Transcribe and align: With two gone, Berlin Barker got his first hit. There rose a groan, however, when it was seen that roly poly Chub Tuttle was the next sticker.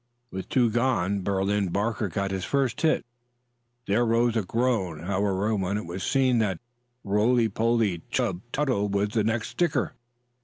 With 0.31 0.49
two 0.49 0.71
gone, 0.71 1.21
Berlin 1.21 1.67
Barker 1.69 2.07
got 2.07 2.31
his 2.31 2.43
first 2.43 2.81
hit. 2.81 3.05
There 3.85 4.03
rose 4.03 4.35
a 4.35 4.41
groan, 4.41 5.03
however, 5.03 5.55
when 5.55 5.77
it 5.77 5.85
was 5.85 6.01
seen 6.03 6.39
that 6.39 6.59
roly 7.03 7.47
poly 7.47 8.01
Chub 8.09 8.41
Tuttle 8.51 8.89
was 8.89 9.09
the 9.09 9.23
next 9.23 9.49
sticker. 9.49 9.93